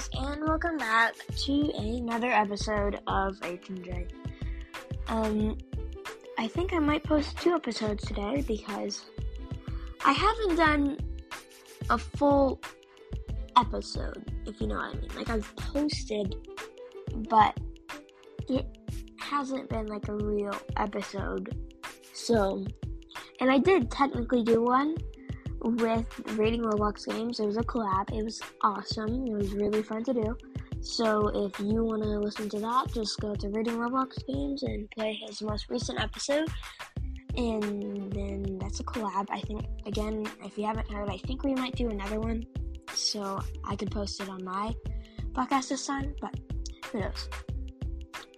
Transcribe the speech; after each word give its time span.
guys, 0.00 0.08
and 0.14 0.46
welcome 0.46 0.76
back 0.76 1.14
to 1.36 1.70
another 1.76 2.30
episode 2.30 3.00
of 3.06 3.36
H 3.44 3.68
and 3.68 3.84
J. 3.84 4.06
Um, 5.08 5.58
I 6.38 6.46
think 6.48 6.72
I 6.72 6.78
might 6.78 7.02
post 7.02 7.36
two 7.38 7.54
episodes 7.54 8.04
today 8.06 8.42
because 8.46 9.04
I 10.04 10.12
haven't 10.12 10.56
done 10.56 10.98
a 11.90 11.98
full 11.98 12.60
episode, 13.56 14.32
if 14.46 14.60
you 14.60 14.68
know 14.68 14.76
what 14.76 14.96
I 14.96 15.00
mean. 15.00 15.10
Like 15.16 15.28
I've 15.28 15.56
posted, 15.56 16.34
but 17.28 17.58
it 18.48 18.66
hasn't 19.18 19.68
been 19.68 19.86
like 19.86 20.08
a 20.08 20.14
real 20.14 20.56
episode. 20.76 21.54
So, 22.12 22.64
and 23.40 23.50
I 23.50 23.58
did 23.58 23.90
technically 23.90 24.44
do 24.44 24.62
one 24.62 24.96
with 25.60 26.06
rating 26.36 26.62
Roblox 26.62 27.06
games. 27.06 27.40
It 27.40 27.46
was 27.46 27.56
a 27.56 27.62
collab. 27.62 28.12
It 28.12 28.24
was 28.24 28.40
awesome. 28.62 29.26
It 29.26 29.34
was 29.34 29.52
really 29.52 29.82
fun 29.82 30.04
to 30.04 30.12
do. 30.12 30.36
So 30.80 31.28
if 31.46 31.58
you 31.60 31.84
want 31.84 32.02
to 32.02 32.08
listen 32.18 32.48
to 32.50 32.58
that, 32.60 32.92
just 32.94 33.20
go 33.20 33.34
to 33.34 33.48
rating 33.50 33.74
Roblox 33.74 34.26
games 34.26 34.62
and 34.62 34.90
play 34.90 35.18
his 35.26 35.42
most 35.42 35.68
recent 35.68 36.00
episode. 36.00 36.48
And 37.36 38.12
then 38.12 38.58
that's 38.58 38.80
a 38.80 38.84
collab. 38.84 39.26
I 39.30 39.40
think 39.42 39.66
again, 39.86 40.26
if 40.44 40.56
you 40.56 40.64
haven't 40.64 40.90
heard, 40.90 41.08
I 41.10 41.18
think 41.18 41.44
we 41.44 41.54
might 41.54 41.76
do 41.76 41.90
another 41.90 42.18
one. 42.18 42.44
So 42.94 43.40
I 43.64 43.76
could 43.76 43.90
post 43.90 44.20
it 44.20 44.28
on 44.28 44.42
my 44.44 44.74
podcast 45.32 45.68
this 45.68 45.86
time, 45.86 46.14
but 46.20 46.34
who 46.90 47.00
knows? 47.00 47.28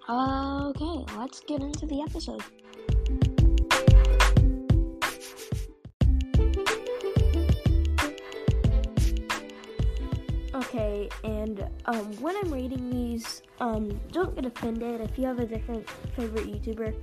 Okay, 0.09 1.15
let's 1.17 1.41
get 1.41 1.63
into 1.63 1.87
the 1.87 2.03
episode. 2.03 2.43
Okay, 10.55 11.09
and 11.25 11.67
um, 11.87 12.13
when 12.21 12.37
I'm 12.37 12.53
reading 12.53 12.91
these, 12.91 13.43
um, 13.61 13.89
don't 14.11 14.35
get 14.35 14.45
offended 14.45 15.01
if 15.01 15.19
you 15.19 15.27
have 15.27 15.39
a 15.39 15.47
different 15.47 15.89
favorite 16.15 16.47
YouTuber. 16.47 16.95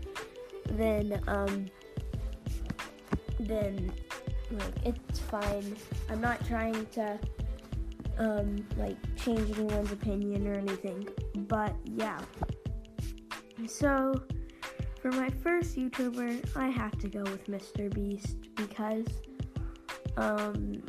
Then, 0.72 1.20
um, 1.28 1.66
then 3.40 3.92
like 4.52 4.86
it's 4.86 5.20
fine. 5.20 5.76
I'm 6.10 6.22
not 6.22 6.46
trying 6.46 6.86
to 6.88 7.20
um, 8.20 8.68
like 8.78 8.98
change 9.16 9.58
anyone's 9.58 9.92
opinion 9.92 10.48
or 10.48 10.54
anything. 10.54 11.08
But 11.48 11.76
yeah. 11.86 12.20
So 13.68 14.22
for 15.02 15.12
my 15.12 15.30
first 15.30 15.76
YouTuber, 15.76 16.56
I 16.56 16.68
have 16.68 16.98
to 17.00 17.08
go 17.08 17.24
with 17.24 17.48
Mr. 17.48 17.92
Beast 17.94 18.38
because 18.56 19.08
um 20.18 20.82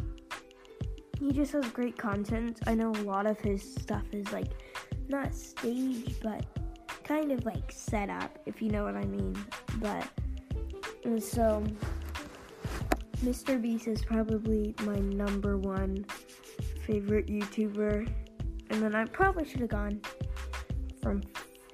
he 1.21 1.33
just 1.33 1.53
has 1.53 1.67
great 1.69 1.99
content. 1.99 2.61
I 2.67 2.75
know 2.75 2.91
a 2.91 3.05
lot 3.05 3.27
of 3.27 3.39
his 3.41 3.63
stuff 3.63 4.05
is 4.11 4.33
like 4.33 4.51
not 5.09 5.35
staged, 5.35 6.23
but 6.23 6.45
kind 7.05 7.31
of 7.31 7.45
like 7.45 7.71
set 7.71 8.09
up, 8.09 8.39
if 8.47 8.63
you 8.63 8.71
know 8.71 8.85
what 8.85 8.97
I 8.97 9.05
mean. 9.05 9.37
But 9.77 10.09
so 11.21 11.63
Mr. 13.19 13.61
Beast 13.61 13.87
is 13.87 14.03
probably 14.03 14.75
my 14.83 14.99
number 14.99 15.59
one 15.59 16.07
favorite 16.87 17.27
YouTuber. 17.27 18.11
And 18.71 18.83
then 18.83 18.95
I 18.95 19.05
probably 19.05 19.45
should 19.47 19.61
have 19.61 19.69
gone 19.69 20.01
from 21.03 21.23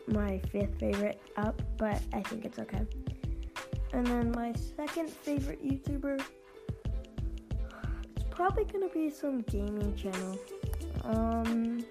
my 0.08 0.40
fifth 0.50 0.78
favorite 0.80 1.20
up, 1.36 1.62
but 1.76 2.00
I 2.12 2.22
think 2.22 2.44
it's 2.44 2.58
okay. 2.58 2.84
And 3.92 4.06
then 4.06 4.32
my 4.32 4.52
second 4.76 5.08
favorite 5.10 5.64
YouTuber 5.64 6.20
probably 8.36 8.64
gonna 8.64 8.88
be 8.90 9.08
some 9.08 9.40
gaming 9.40 9.96
channel. 9.96 10.38
Um, 11.04 11.82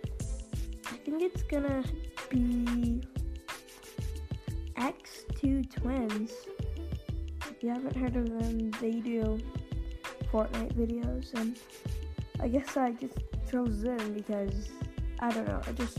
I 0.85 0.95
think 0.97 1.23
it's 1.23 1.41
gonna 1.41 1.83
be 2.29 3.01
X2 4.77 5.75
Twins. 5.75 6.31
If 7.49 7.63
you 7.63 7.69
haven't 7.69 7.95
heard 7.95 8.15
of 8.15 8.29
them, 8.29 8.69
they 8.79 8.91
do 8.91 9.39
Fortnite 10.31 10.75
videos, 10.75 11.33
and 11.33 11.57
I 12.39 12.47
guess 12.47 12.77
I 12.77 12.91
just 12.91 13.17
chose 13.49 13.81
them 13.81 14.13
because 14.13 14.69
I 15.21 15.31
don't 15.31 15.47
know. 15.47 15.61
I 15.65 15.71
just 15.71 15.97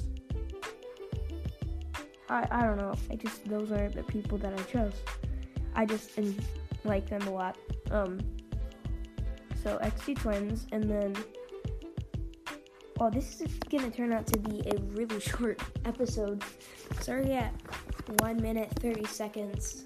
I 2.28 2.46
I 2.52 2.62
don't 2.62 2.78
know. 2.78 2.94
I 3.10 3.16
just 3.16 3.44
those 3.48 3.72
are 3.72 3.88
the 3.88 4.04
people 4.04 4.38
that 4.38 4.52
I 4.52 4.62
chose. 4.62 4.94
I 5.74 5.86
just 5.86 6.16
like 6.84 7.08
them 7.08 7.26
a 7.26 7.32
lot. 7.32 7.58
Um, 7.90 8.20
so 9.66 9.78
XT 9.78 10.20
Twins, 10.20 10.68
and 10.70 10.88
then 10.88 11.16
well, 12.98 13.10
this 13.10 13.40
is 13.40 13.52
gonna 13.68 13.90
turn 13.90 14.12
out 14.12 14.24
to 14.28 14.38
be 14.38 14.60
a 14.60 14.80
really 14.92 15.18
short 15.32 15.60
episode. 15.84 16.44
Sorry 17.00 17.32
at 17.32 17.52
one 18.20 18.40
minute 18.40 18.70
thirty 18.78 19.04
seconds, 19.06 19.84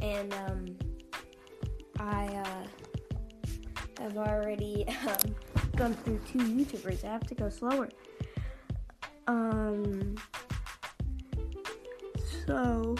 and 0.00 0.32
um, 0.32 0.64
I 2.00 2.24
uh, 2.24 4.02
have 4.02 4.16
already 4.16 4.86
um, 5.06 5.34
gone 5.76 5.92
through 5.92 6.20
two 6.32 6.38
YouTubers. 6.38 7.04
I 7.04 7.08
have 7.08 7.26
to 7.26 7.34
go 7.34 7.50
slower. 7.50 7.90
Um, 9.26 10.16
so 12.46 12.96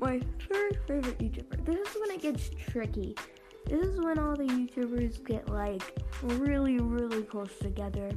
my 0.00 0.20
third 0.48 0.78
favorite 0.86 1.18
YouTuber. 1.18 1.64
This 1.64 1.88
is 1.88 1.96
when 2.00 2.12
it 2.12 2.22
gets 2.22 2.50
tricky 2.50 3.16
this 3.66 3.86
is 3.86 4.00
when 4.00 4.18
all 4.18 4.36
the 4.36 4.44
YouTubers 4.44 5.24
get 5.24 5.48
like 5.48 5.82
really, 6.22 6.78
really 6.78 7.22
close 7.22 7.56
together. 7.60 8.10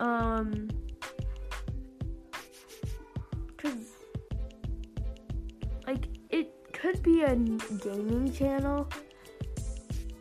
Um, 0.00 0.68
cause 3.56 3.92
like 5.86 6.06
it 6.30 6.52
could 6.72 7.02
be 7.02 7.22
a 7.22 7.36
gaming 7.36 8.32
channel, 8.32 8.88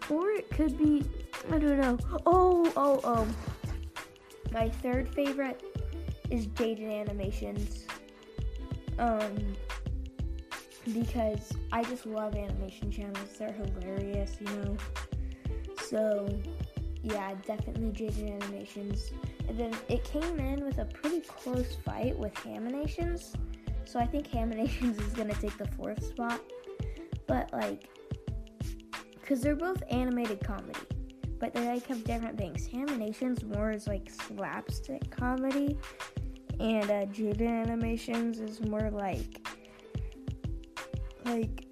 or 0.09 0.29
it 0.31 0.49
could 0.51 0.77
be 0.77 1.03
I 1.51 1.57
don't 1.57 1.79
know. 1.79 1.97
Oh, 2.25 2.71
oh, 2.77 3.01
oh. 3.03 3.27
My 4.53 4.69
third 4.69 5.13
favorite 5.13 5.63
is 6.29 6.47
Jaiden 6.47 7.01
Animations. 7.01 7.87
Um, 8.99 9.55
because 10.93 11.51
I 11.71 11.83
just 11.83 12.05
love 12.05 12.35
animation 12.35 12.91
channels. 12.91 13.37
They're 13.37 13.51
hilarious, 13.51 14.37
you 14.39 14.47
know. 14.47 14.77
So, 15.83 16.29
yeah, 17.03 17.33
definitely 17.45 17.91
Jaiden 17.91 18.41
Animations. 18.41 19.11
And 19.47 19.57
then 19.57 19.75
it 19.89 20.03
came 20.03 20.39
in 20.39 20.65
with 20.65 20.79
a 20.79 20.85
pretty 20.85 21.21
close 21.21 21.75
fight 21.83 22.17
with 22.17 22.33
Haminations. 22.35 23.35
So 23.85 23.99
I 23.99 24.05
think 24.05 24.27
Haminations 24.29 24.99
is 24.99 25.13
gonna 25.13 25.33
take 25.33 25.57
the 25.57 25.67
fourth 25.77 26.03
spot. 26.03 26.39
But 27.27 27.51
like, 27.53 27.89
because 29.19 29.41
they're 29.41 29.55
both 29.55 29.81
animated 29.89 30.43
comedy, 30.43 30.79
but 31.39 31.53
they 31.53 31.67
like 31.67 31.87
have 31.87 32.03
different 32.03 32.37
things. 32.37 32.67
Haminations 32.67 33.43
more 33.43 33.71
is 33.71 33.87
like 33.87 34.09
slapstick 34.09 35.09
comedy, 35.09 35.77
and 36.59 36.89
uh, 36.89 37.05
Jaiden 37.05 37.47
Animations 37.47 38.39
is 38.39 38.61
more 38.61 38.91
like 38.91 39.40
like 41.31 41.65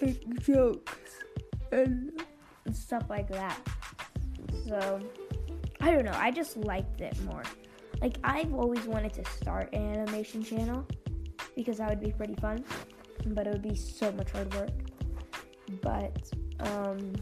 make 0.00 0.40
jokes 0.40 1.24
and 1.72 2.22
stuff 2.72 3.04
like 3.08 3.28
that. 3.28 3.58
So 4.66 5.00
I 5.80 5.90
don't 5.90 6.04
know. 6.04 6.16
I 6.16 6.30
just 6.30 6.56
liked 6.56 7.00
it 7.00 7.20
more. 7.24 7.42
Like 8.00 8.18
I've 8.24 8.54
always 8.54 8.84
wanted 8.84 9.12
to 9.14 9.24
start 9.24 9.72
an 9.72 9.96
animation 9.96 10.42
channel 10.42 10.86
because 11.56 11.78
that 11.78 11.88
would 11.88 12.00
be 12.00 12.12
pretty 12.12 12.36
fun, 12.36 12.64
but 13.26 13.46
it 13.46 13.52
would 13.52 13.62
be 13.62 13.74
so 13.74 14.12
much 14.12 14.30
hard 14.30 14.54
work. 14.54 14.70
But 15.82 16.30
um, 16.60 17.12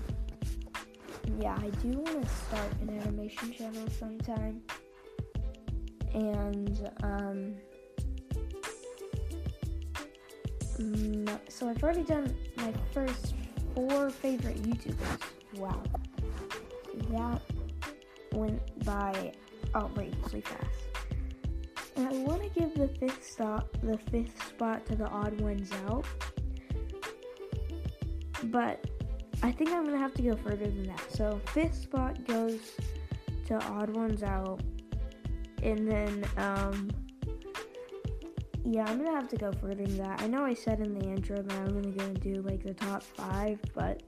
yeah, 1.38 1.56
I 1.60 1.70
do 1.82 1.88
want 1.98 2.22
to 2.22 2.28
start 2.28 2.72
an 2.82 3.00
animation 3.00 3.52
channel 3.52 3.88
sometime, 3.98 4.60
and 6.14 6.90
um 7.02 7.54
So 11.48 11.68
I've 11.68 11.82
already 11.82 12.02
done 12.02 12.36
my 12.56 12.72
first 12.92 13.34
four 13.74 14.10
favorite 14.10 14.62
YouTubers. 14.62 15.20
Wow. 15.54 15.82
That 17.10 17.40
went 18.32 18.84
by 18.84 19.32
outrageously 19.74 20.42
fast. 20.42 21.06
And 21.96 22.06
I 22.06 22.12
want 22.18 22.42
to 22.42 22.60
give 22.60 22.74
the 22.74 22.88
fifth 22.88 23.24
stop, 23.24 23.68
the 23.82 23.98
fifth 24.10 24.46
spot 24.48 24.84
to 24.86 24.96
the 24.96 25.08
odd 25.08 25.40
ones 25.40 25.70
out. 25.88 26.04
But 28.44 28.84
I 29.42 29.50
think 29.50 29.70
I'm 29.70 29.84
gonna 29.84 29.98
have 29.98 30.14
to 30.14 30.22
go 30.22 30.36
further 30.36 30.66
than 30.66 30.84
that. 30.88 31.10
So 31.10 31.40
fifth 31.52 31.74
spot 31.74 32.22
goes 32.26 32.58
to 33.46 33.54
odd 33.54 33.90
ones 33.90 34.22
out, 34.22 34.60
and 35.62 35.90
then 35.90 36.24
um, 36.36 36.90
yeah, 38.68 38.84
I'm 38.88 38.98
gonna 38.98 39.14
have 39.14 39.28
to 39.28 39.36
go 39.36 39.52
further 39.52 39.84
than 39.84 39.96
that. 39.98 40.20
I 40.22 40.26
know 40.26 40.44
I 40.44 40.52
said 40.52 40.80
in 40.80 40.98
the 40.98 41.06
intro 41.08 41.40
that 41.40 41.56
I'm 41.56 41.80
gonna 41.80 41.94
go 41.94 42.12
do 42.14 42.42
like 42.42 42.64
the 42.64 42.74
top 42.74 43.02
five, 43.02 43.60
but 43.74 44.02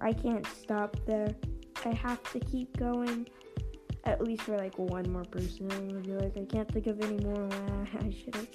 I 0.00 0.12
can't 0.12 0.46
stop 0.46 0.96
there. 1.04 1.34
I 1.84 1.88
have 1.94 2.22
to 2.32 2.38
keep 2.38 2.76
going. 2.76 3.28
At 4.04 4.22
least 4.22 4.42
for 4.42 4.56
like 4.56 4.78
one 4.78 5.10
more 5.10 5.24
person. 5.24 5.68
I'll 5.72 6.00
be 6.00 6.12
like, 6.12 6.36
I 6.36 6.44
can't 6.44 6.70
think 6.70 6.86
of 6.86 7.00
any 7.00 7.18
more. 7.24 7.48
I 8.00 8.10
should 8.24 8.36
have. 8.36 8.46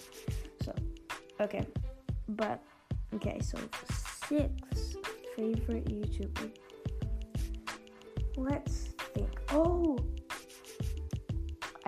So, 0.63 0.73
okay. 1.41 1.67
But, 2.29 2.63
okay, 3.15 3.41
so 3.41 3.57
six 4.29 4.95
favorite 5.35 5.85
YouTuber. 5.89 6.51
Let's 8.37 8.90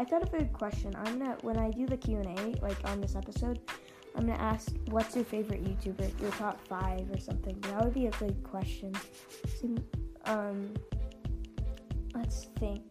I 0.03 0.05
thought 0.05 0.23
of 0.23 0.33
a 0.33 0.39
good 0.39 0.51
question. 0.51 0.93
I'm 0.97 1.17
gonna, 1.17 1.37
when 1.43 1.57
I 1.57 1.71
do 1.71 1.87
the 1.87 1.95
Q&A, 1.95 2.61
like 2.61 2.77
on 2.83 2.99
this 2.99 3.15
episode, 3.15 3.61
I'm 4.17 4.25
gonna 4.25 4.37
ask, 4.37 4.73
what's 4.89 5.15
your 5.15 5.23
favorite 5.23 5.63
YouTuber? 5.63 6.19
Your 6.21 6.31
top 6.31 6.59
five 6.67 7.09
or 7.09 7.17
something. 7.17 7.57
That 7.61 7.85
would 7.85 7.93
be 7.93 8.07
a 8.07 8.11
good 8.11 8.43
question. 8.43 8.93
Um, 10.25 10.73
let's 12.13 12.49
think. 12.59 12.81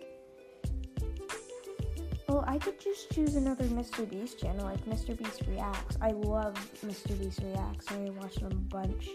Well, 2.29 2.47
I 2.47 2.57
could 2.57 2.81
just 2.81 3.11
choose 3.11 3.35
another 3.35 3.65
Mr. 3.65 4.09
Beast 4.09 4.41
channel, 4.41 4.65
like 4.65 4.83
Mr. 4.87 5.15
Beast 5.15 5.43
Reacts. 5.47 5.99
I 6.01 6.13
love 6.13 6.55
Mr. 6.83 7.19
Beast 7.19 7.41
Reacts. 7.43 7.93
I 7.93 8.09
watch 8.23 8.37
them 8.37 8.53
a 8.53 8.55
bunch. 8.55 9.11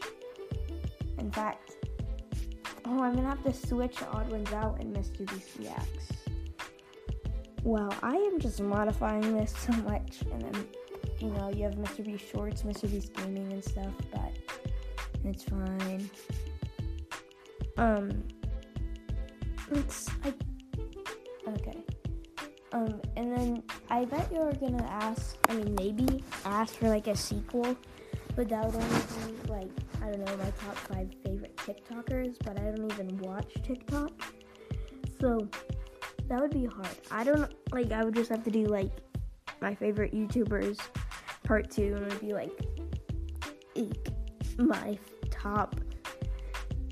In 1.17 1.31
fact, 1.31 1.77
oh, 2.85 3.01
I'm 3.01 3.15
gonna 3.15 3.27
have 3.27 3.43
to 3.43 3.53
switch 3.53 3.95
the 3.95 4.07
Odd 4.09 4.29
Ones 4.29 4.53
out 4.53 4.79
in 4.81 4.93
Mr. 4.93 5.25
Beast 5.25 5.49
Reacts. 5.57 6.11
Well, 7.63 7.93
I 8.01 8.15
am 8.15 8.39
just 8.39 8.61
modifying 8.61 9.37
this 9.37 9.53
so 9.57 9.73
much, 9.83 10.21
and 10.31 10.41
then 10.41 10.67
you 11.19 11.29
know, 11.29 11.49
you 11.49 11.63
have 11.63 11.75
Mr. 11.75 12.05
B 12.05 12.17
Shorts, 12.17 12.63
Mr. 12.63 12.89
Beast 12.89 13.13
Gaming 13.13 13.51
and 13.51 13.63
stuff, 13.63 13.91
but 14.11 14.31
it's 15.25 15.43
fine. 15.43 16.09
Um, 17.77 18.23
it's 19.71 20.09
I 20.23 20.33
okay. 21.49 21.83
Um, 22.73 23.01
and 23.15 23.35
then 23.35 23.63
I 23.89 24.05
bet 24.05 24.31
you're 24.31 24.51
gonna 24.53 24.85
ask. 24.89 25.37
I 25.49 25.55
mean, 25.55 25.75
maybe 25.75 26.23
ask 26.45 26.75
for 26.75 26.89
like 26.89 27.07
a 27.07 27.15
sequel, 27.15 27.75
but 28.35 28.49
that 28.49 28.65
would 28.65 28.75
only 28.75 28.87
be 29.43 29.51
like 29.51 29.69
I 30.01 30.11
don't 30.11 30.25
know 30.25 30.37
my 30.37 30.51
top 30.63 30.77
five 30.77 31.09
favorite 31.23 31.55
TikTokers. 31.57 32.35
But 32.43 32.59
I 32.59 32.71
don't 32.71 32.91
even 32.91 33.17
watch 33.19 33.53
TikTok, 33.63 34.11
so 35.19 35.47
that 36.27 36.41
would 36.41 36.51
be 36.51 36.65
hard. 36.65 36.97
I 37.11 37.23
don't 37.23 37.53
like. 37.71 37.91
I 37.91 38.03
would 38.03 38.15
just 38.15 38.29
have 38.29 38.43
to 38.43 38.51
do 38.51 38.65
like 38.65 38.91
my 39.61 39.73
favorite 39.73 40.13
YouTubers 40.13 40.79
part 41.43 41.69
two, 41.71 41.93
and 41.95 42.05
it 42.05 42.13
would 42.13 42.21
be 42.21 42.33
like 42.33 42.51
eek, 43.75 44.09
my 44.57 44.97
top 45.29 45.75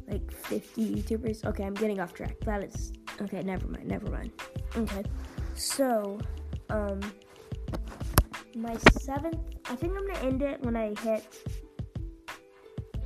like 0.07 0.31
50 0.31 0.95
YouTubers. 0.95 1.45
Okay, 1.45 1.63
I'm 1.63 1.73
getting 1.73 1.99
off 1.99 2.13
track. 2.13 2.39
That 2.41 2.63
is 2.63 2.93
okay. 3.21 3.41
Never 3.41 3.67
mind. 3.67 3.87
Never 3.87 4.09
mind. 4.09 4.31
Okay, 4.77 5.03
so 5.55 6.19
um, 6.69 6.99
my 8.55 8.75
seventh. 8.99 9.39
I 9.69 9.75
think 9.75 9.93
I'm 9.97 10.07
gonna 10.07 10.25
end 10.25 10.41
it 10.41 10.61
when 10.61 10.75
I 10.75 10.93
hit 11.01 11.25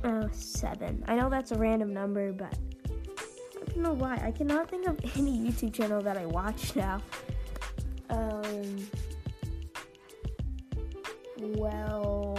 uh 0.04 0.28
seven. 0.30 1.02
I 1.08 1.16
know 1.16 1.28
that's 1.28 1.52
a 1.52 1.58
random 1.58 1.92
number, 1.92 2.32
but 2.32 2.56
don't 3.80 3.98
know 3.98 4.04
why. 4.04 4.20
I 4.22 4.30
cannot 4.30 4.68
think 4.68 4.86
of 4.86 4.98
any 5.16 5.38
YouTube 5.38 5.72
channel 5.72 6.02
that 6.02 6.16
I 6.16 6.26
watch 6.26 6.76
now. 6.76 7.00
Um. 8.10 8.86
Well, 11.38 12.38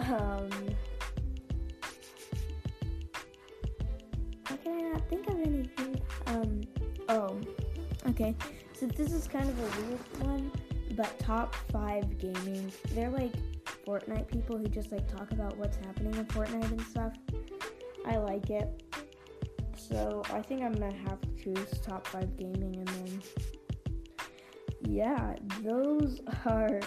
um, 0.00 0.50
I 4.46 4.56
cannot 4.62 5.08
think 5.08 5.26
of 5.28 5.40
anything. 5.40 6.02
Um, 6.26 6.60
oh, 7.08 7.40
okay. 8.08 8.34
So 8.74 8.86
this 8.86 9.12
is 9.12 9.26
kind 9.26 9.48
of 9.48 9.58
a 9.58 9.80
weird 9.80 10.28
one, 10.28 10.52
but 10.96 11.18
top 11.18 11.54
five 11.72 12.18
gaming. 12.18 12.70
They're 12.90 13.08
like 13.08 13.32
Fortnite 13.86 14.28
people 14.28 14.58
who 14.58 14.66
just 14.66 14.92
like 14.92 15.08
talk 15.16 15.32
about 15.32 15.56
what's 15.56 15.78
happening 15.78 16.14
in 16.14 16.26
Fortnite 16.26 16.70
and 16.70 16.82
stuff. 16.82 17.14
I 18.04 18.16
like 18.16 18.50
it. 18.50 18.82
So 19.88 20.22
I 20.32 20.40
think 20.42 20.62
I'm 20.62 20.72
gonna 20.72 20.94
have 21.08 21.20
to 21.20 21.28
choose 21.42 21.80
top 21.80 22.06
five 22.06 22.36
gaming 22.36 22.76
and 22.76 22.88
then 22.88 23.22
yeah, 24.88 25.34
those 25.62 26.20
are 26.46 26.80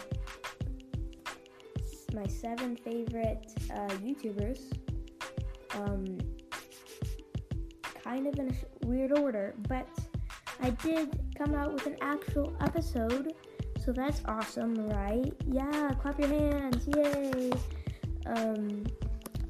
my 2.13 2.27
seven 2.27 2.75
favorite 2.77 3.51
uh, 3.71 3.87
YouTubers. 4.03 4.59
Um, 5.73 6.17
kind 8.03 8.27
of 8.27 8.39
in 8.39 8.49
a 8.49 8.87
weird 8.87 9.17
order, 9.17 9.55
but 9.67 9.87
I 10.61 10.69
did 10.69 11.19
come 11.37 11.53
out 11.53 11.73
with 11.73 11.85
an 11.87 11.97
actual 12.01 12.55
episode, 12.61 13.33
so 13.83 13.91
that's 13.91 14.21
awesome, 14.25 14.75
right? 14.87 15.33
Yeah, 15.45 15.91
clap 15.99 16.19
your 16.19 16.29
hands, 16.29 16.87
yay! 16.95 17.51
Um, 18.25 18.85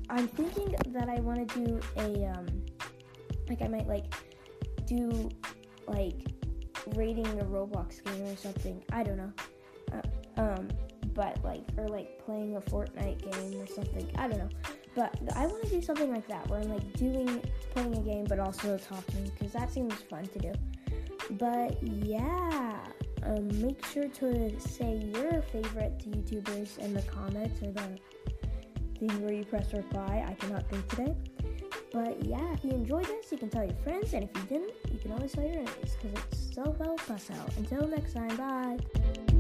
I'm 0.10 0.28
thinking 0.30 0.76
that 0.88 1.10
I 1.10 1.20
want 1.20 1.48
to 1.50 1.66
do 1.66 1.80
a 1.98 2.32
um, 2.32 2.65
like 3.50 3.62
I 3.62 3.68
might 3.68 3.88
like 3.88 4.14
do 4.86 5.30
like 5.88 6.28
rating 6.96 7.28
a 7.28 7.46
Roblox 7.46 8.04
game 8.04 8.24
or 8.24 8.36
something. 8.36 8.84
I 8.92 9.04
don't 9.04 9.18
know. 9.18 9.34
Uh, 9.92 10.42
um, 10.42 10.68
but 11.14 11.44
like, 11.44 11.64
or 11.78 11.88
like 11.88 12.24
playing 12.26 12.56
a 12.58 12.62
Fortnite 12.62 13.32
game 13.32 13.62
or 13.62 13.68
something. 13.68 14.10
I 14.18 14.28
don't 14.28 14.38
know. 14.38 14.50
But 14.96 15.18
I 15.36 15.46
want 15.48 15.64
to 15.64 15.70
do 15.70 15.82
something 15.82 16.12
like 16.12 16.28
that 16.28 16.48
where 16.50 16.60
I'm 16.60 16.70
like 16.70 16.94
doing, 16.94 17.44
playing 17.72 17.98
a 17.98 18.02
game, 18.02 18.26
but 18.26 18.40
also 18.40 18.78
talking 18.78 19.32
because 19.38 19.54
that 19.54 19.72
seems 19.72 19.94
fun 20.10 20.26
to 20.28 20.40
do. 20.40 20.54
But 21.32 21.82
yeah, 21.84 22.80
um, 23.24 23.62
make 23.62 23.84
sure 23.86 24.08
to 24.08 24.60
say 24.60 25.10
your 25.14 25.42
favorite 25.42 26.00
YouTubers 26.00 26.78
in 26.78 26.94
the 26.94 27.02
comments 27.04 27.62
or 27.62 27.72
the 27.72 27.98
thing 29.00 29.22
where 29.22 29.34
you 29.34 29.44
press 29.44 29.74
reply. 29.74 30.26
I 30.28 30.34
cannot 30.34 30.70
think 30.70 30.88
today. 30.90 31.16
But 31.96 32.26
yeah, 32.26 32.52
if 32.52 32.66
you 32.66 32.72
enjoyed 32.72 33.06
this, 33.06 33.32
you 33.32 33.38
can 33.38 33.50
tell 33.50 33.64
your 33.64 33.78
friends, 33.78 34.14
and 34.14 34.26
if 34.26 34.30
you 34.36 34.42
didn't, 34.50 34.74
you 34.92 35.00
can 35.00 35.14
always 35.14 35.32
tell 35.32 35.46
your 35.46 35.54
enemies, 35.54 35.96
because 36.02 36.26
it's 36.30 36.54
so 36.54 36.76
well 36.78 36.98
pass 37.08 37.32
out. 37.32 37.50
Until 37.56 37.88
next 37.88 38.14
time, 38.14 38.36
bye! 38.36 39.35